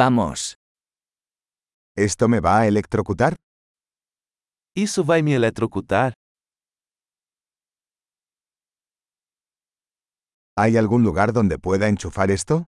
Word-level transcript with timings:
Vamos. 0.00 0.54
¿Esto 1.96 2.28
me 2.28 2.38
va 2.38 2.60
a 2.60 2.68
electrocutar? 2.68 3.34
Isso 4.76 5.02
vai 5.02 5.22
me 5.22 5.32
eletrocutar? 5.34 6.12
¿Hay 10.56 10.76
algún 10.76 11.02
lugar 11.02 11.32
donde 11.32 11.58
pueda 11.58 11.88
enchufar 11.88 12.30
esto? 12.30 12.64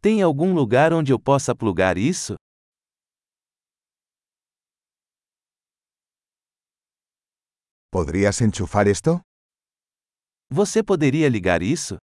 Tem 0.00 0.22
algum 0.22 0.54
lugar 0.54 0.92
onde 0.92 1.12
eu 1.12 1.18
possa 1.18 1.56
plugar 1.56 1.98
isso? 1.98 2.36
¿Podrías 7.90 8.40
enchufar 8.40 8.86
esto? 8.86 9.20
Você 10.52 10.84
poderia 10.84 11.28
ligar 11.28 11.62
isso? 11.62 11.96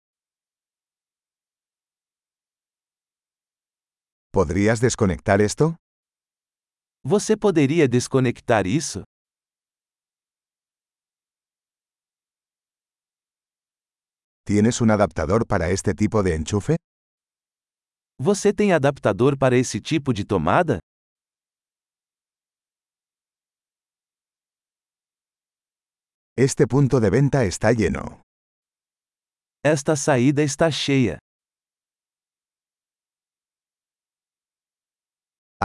¿Podrías 4.35 4.81
desconectar 4.81 5.41
esto? 5.41 5.77
Você 7.05 7.37
poderia 7.37 7.87
desconectar 7.87 8.67
isso? 8.67 9.05
¿Tienes 14.45 14.81
un 14.81 14.91
adaptador 14.91 15.47
para 15.47 15.71
este 15.71 15.95
tipo 15.95 16.25
de 16.25 16.35
enchufe? 16.35 16.75
Você 18.19 18.53
tem 18.53 18.73
adaptador 18.73 19.39
para 19.39 19.57
esse 19.57 19.81
tipo 19.81 20.13
de 20.13 20.25
tomada? 20.25 20.81
Este 26.37 26.67
punto 26.67 26.99
de 26.99 27.09
venta 27.11 27.45
está 27.45 27.71
lleno. 27.71 28.21
Esta 29.63 29.95
saída 29.95 30.43
está 30.43 30.73
cheia. 30.73 31.19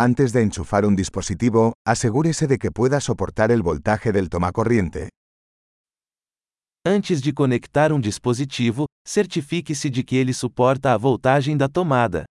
Antes 0.01 0.31
de 0.31 0.41
enchufar 0.41 0.85
un 0.85 0.95
dispositivo, 0.95 1.73
asegúrese 1.85 2.47
de 2.47 2.57
que 2.57 2.71
pueda 2.71 3.01
soportar 3.01 3.51
el 3.51 3.61
voltaje 3.61 4.13
del 4.13 4.29
tomacorriente. 4.29 5.09
Antes 6.87 7.21
de 7.21 7.33
conectar 7.33 7.91
um 7.91 7.99
dispositivo, 7.99 8.85
certifique-se 9.05 9.89
de 9.89 10.01
que 10.05 10.15
ele 10.15 10.33
suporta 10.33 10.93
a 10.93 10.97
voltagem 10.97 11.57
da 11.57 11.67
tomada. 11.67 12.23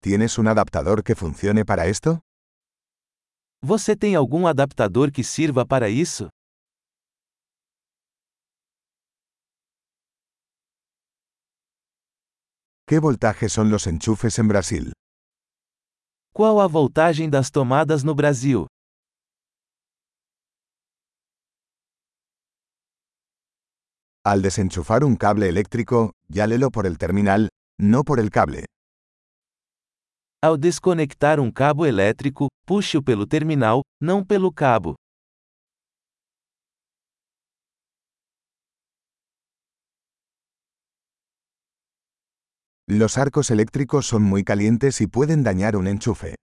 ¿Tienes 0.00 0.38
un 0.38 0.48
adaptador 0.48 1.02
que 1.02 1.14
funcione 1.14 1.62
para 1.62 1.86
esto? 1.86 2.20
Você 3.62 3.94
tem 3.94 4.14
algum 4.14 4.46
adaptador 4.46 5.10
que 5.12 5.22
sirva 5.22 5.66
para 5.66 5.90
isso? 5.90 6.30
¿Qué 12.86 12.98
voltaje 12.98 13.48
son 13.48 13.70
los 13.70 13.86
enchufes 13.86 14.38
en 14.38 14.46
Brasil? 14.46 14.92
Qual 16.34 16.60
a 16.60 16.66
voltagem 16.66 17.30
das 17.30 17.50
tomadas 17.50 18.04
no 18.04 18.14
Brasil? 18.14 18.66
Al 24.22 24.42
desenchufar 24.42 25.02
un 25.02 25.16
cable 25.16 25.48
eléctrico, 25.48 26.12
llálelo 26.28 26.70
por 26.70 26.86
el 26.86 26.98
terminal, 26.98 27.48
no 27.80 28.04
por 28.04 28.20
el 28.20 28.30
cable. 28.30 28.66
Ao 30.42 30.58
desconectar 30.58 31.40
um 31.40 31.50
cabo 31.50 31.86
elétrico, 31.86 32.48
puxe-o 32.66 33.02
pelo 33.02 33.26
terminal, 33.26 33.80
não 33.98 34.22
pelo 34.22 34.52
cabo. 34.52 34.94
Los 42.86 43.16
arcos 43.16 43.50
eléctricos 43.50 44.04
son 44.04 44.22
muy 44.22 44.44
calientes 44.44 45.00
y 45.00 45.06
pueden 45.06 45.42
dañar 45.42 45.74
un 45.74 45.86
enchufe. 45.86 46.34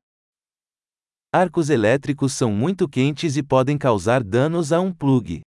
Arcos 1.32 1.70
elétricos 1.70 2.34
são 2.34 2.52
muito 2.52 2.90
quentes 2.90 3.38
e 3.38 3.44
podem 3.44 3.78
causar 3.78 4.24
danos 4.24 4.72
a 4.72 4.82
um 4.82 4.92
plug. 4.92 5.44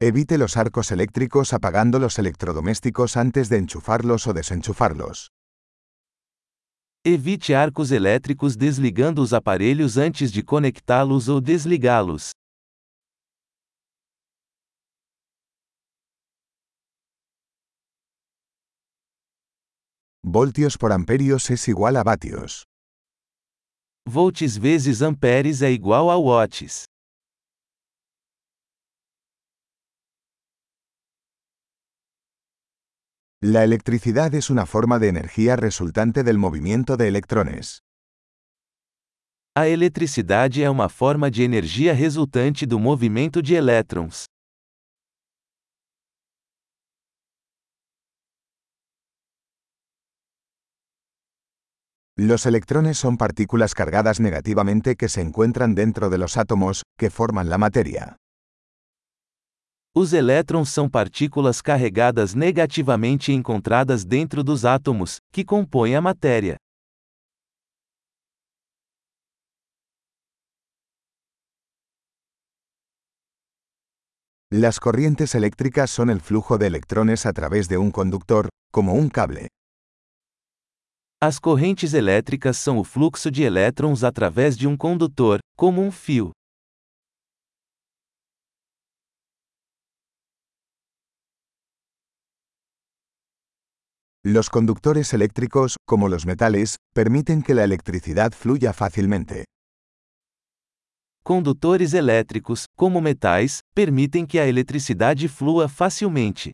Evite 0.00 0.36
los 0.36 0.58
arcos 0.58 0.92
eléctricos 0.92 1.54
apagando 1.54 1.98
los 1.98 2.18
electrodomésticos 2.18 3.16
antes 3.16 3.48
de 3.48 3.56
enchufarlos 3.56 4.26
o 4.26 4.34
desenchufarlos. 4.34 5.28
Evite 7.06 7.54
arcos 7.54 7.90
elétricos 7.90 8.54
desligando 8.54 9.22
os 9.22 9.32
aparelhos 9.32 9.96
antes 9.96 10.30
de 10.30 10.42
conectá-los 10.42 11.30
ou 11.30 11.40
desligá-los. 11.40 12.32
Voltios 20.30 20.76
por 20.76 20.92
amperios 20.92 21.48
es 21.48 21.66
igual 21.68 21.96
a 21.96 22.02
vatios. 22.02 22.64
Volts 24.06 24.58
vezes 24.58 25.00
amperes 25.00 25.62
é 25.62 25.70
igual 25.70 26.10
a 26.10 26.18
watts. 26.18 26.84
La 33.40 33.64
electricidad 33.64 34.34
es 34.34 34.50
una 34.50 34.66
forma 34.66 34.98
de 34.98 35.08
energía 35.08 35.56
resultante 35.56 36.22
del 36.22 36.36
movimiento 36.36 36.98
de 36.98 37.08
electrones. 37.08 37.78
A 39.56 39.66
eletricidade 39.66 40.62
é 40.62 40.68
uma 40.68 40.90
forma 40.90 41.30
de 41.30 41.42
energia 41.42 41.94
resultante 41.94 42.66
do 42.66 42.78
movimento 42.78 43.40
de 43.40 43.54
elétrons. 43.54 44.26
Los 52.20 52.46
electrones 52.46 52.98
son 52.98 53.16
partículas 53.16 53.74
cargadas 53.74 54.18
negativamente 54.18 54.96
que 54.96 55.08
se 55.08 55.20
encuentran 55.20 55.76
dentro 55.76 56.10
de 56.10 56.18
los 56.18 56.36
átomos, 56.36 56.82
que 56.98 57.10
forman 57.10 57.48
la 57.48 57.58
materia. 57.58 58.16
Os 59.94 60.12
elétrons 60.12 60.68
são 60.68 60.90
partículas 60.90 61.62
carregadas 61.62 62.34
negativamente 62.34 63.30
encontradas 63.30 64.04
dentro 64.04 64.42
dos 64.42 64.64
átomos, 64.64 65.18
que 65.32 65.44
compõem 65.44 65.94
a 65.94 66.00
matéria. 66.00 66.56
Las 74.50 74.80
corrientes 74.80 75.36
eléctricas 75.36 75.88
son 75.88 76.10
el 76.10 76.20
flujo 76.20 76.58
de 76.58 76.66
electrones 76.66 77.26
a 77.26 77.32
través 77.32 77.68
de 77.68 77.78
un 77.78 77.92
conductor, 77.92 78.48
como 78.72 78.94
un 78.94 79.08
cable. 79.08 79.46
As 81.20 81.40
correntes 81.40 81.94
elétricas 81.94 82.56
são 82.58 82.78
o 82.78 82.84
fluxo 82.84 83.28
de 83.28 83.42
elétrons 83.42 84.04
através 84.04 84.56
de 84.56 84.68
um 84.68 84.76
condutor, 84.76 85.40
como 85.56 85.82
um 85.82 85.90
fio. 85.90 86.30
Los 94.24 94.48
conductores 94.48 95.12
eléctricos, 95.12 95.74
como 95.84 96.08
los 96.08 96.24
metales, 96.24 96.76
permiten 96.94 97.42
que 97.42 97.52
la 97.52 97.64
electricidad 97.64 98.30
fluya 98.30 98.72
fácilmente. 98.72 99.42
Condutores 101.24 101.94
elétricos, 101.94 102.66
como 102.76 103.00
metais, 103.00 103.58
permitem 103.74 104.24
que 104.24 104.38
a 104.38 104.46
eletricidade 104.46 105.26
flua 105.26 105.68
facilmente. 105.68 106.52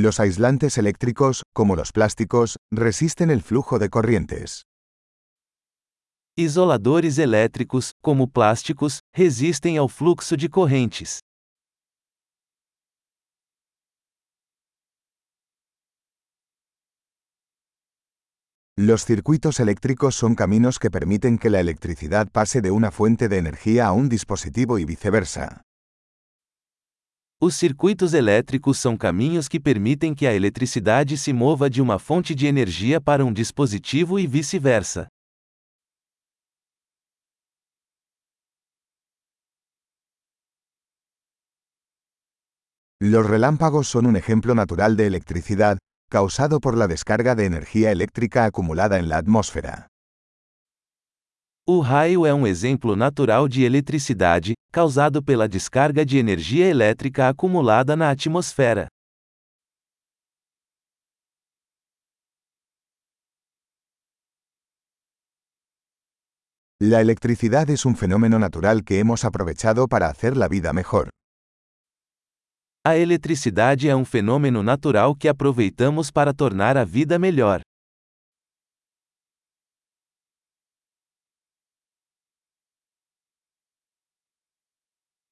Los 0.00 0.20
aislantes 0.20 0.78
eléctricos, 0.78 1.42
como 1.52 1.74
los 1.74 1.90
plásticos, 1.90 2.56
resisten 2.70 3.30
el 3.30 3.42
flujo 3.42 3.80
de 3.80 3.90
corrientes. 3.90 4.62
Isoladores 6.36 7.18
elétricos, 7.18 7.90
como 8.00 8.28
plásticos, 8.28 9.00
resistem 9.12 9.76
ao 9.76 9.88
fluxo 9.88 10.36
de 10.36 10.48
correntes. 10.48 11.18
Los 18.76 19.04
circuitos 19.04 19.58
eléctricos 19.58 20.14
son 20.14 20.36
caminos 20.36 20.78
que 20.78 20.92
permiten 20.92 21.38
que 21.38 21.50
la 21.50 21.58
electricidad 21.58 22.28
pase 22.30 22.60
de 22.60 22.70
una 22.70 22.92
fuente 22.92 23.28
de 23.28 23.38
energía 23.38 23.88
a 23.88 23.92
un 23.92 24.08
dispositivo 24.08 24.78
y 24.78 24.84
viceversa. 24.84 25.67
Os 27.40 27.54
circuitos 27.54 28.14
elétricos 28.14 28.78
são 28.78 28.96
caminhos 28.96 29.46
que 29.46 29.60
permitem 29.60 30.12
que 30.12 30.26
a 30.26 30.34
eletricidade 30.34 31.16
se 31.16 31.32
mova 31.32 31.70
de 31.70 31.80
uma 31.80 32.00
fonte 32.00 32.34
de 32.34 32.48
energia 32.48 33.00
para 33.00 33.24
um 33.24 33.32
dispositivo 33.32 34.18
e 34.18 34.26
vice-versa. 34.26 35.06
Los 43.00 43.24
relámpagos 43.24 43.86
son 43.86 44.06
un 44.06 44.16
ejemplo 44.16 44.56
natural 44.56 44.96
de 44.96 45.06
electricidad, 45.06 45.78
causado 46.10 46.58
por 46.58 46.76
la 46.76 46.88
descarga 46.88 47.36
de 47.36 47.44
energía 47.44 47.92
eléctrica 47.92 48.46
acumulada 48.46 48.98
en 48.98 49.08
la 49.08 49.18
atmósfera. 49.18 49.86
O 51.70 51.80
raio 51.80 52.24
é 52.24 52.32
um 52.32 52.46
exemplo 52.46 52.96
natural 52.96 53.46
de 53.46 53.62
eletricidade, 53.62 54.54
causado 54.72 55.22
pela 55.22 55.46
descarga 55.46 56.02
de 56.02 56.16
energia 56.16 56.64
elétrica 56.64 57.28
acumulada 57.28 57.94
na 57.94 58.08
atmosfera. 58.08 58.88
La 66.80 67.02
electricidad 67.02 67.68
es 67.68 67.84
un 67.84 67.94
fenómeno 67.96 68.38
natural 68.38 68.82
que 68.82 68.98
hemos 68.98 69.26
aprovechado 69.26 69.88
para 69.88 70.08
hacer 70.08 70.38
la 70.38 70.48
vida 70.48 70.72
mejor. 70.72 71.10
A 72.82 72.96
eletricidade 72.96 73.90
é 73.90 73.94
um 73.94 74.06
fenômeno 74.06 74.62
natural 74.62 75.14
que 75.14 75.28
aproveitamos 75.28 76.10
para 76.10 76.32
tornar 76.32 76.78
a 76.78 76.84
vida 76.86 77.18
melhor. 77.18 77.60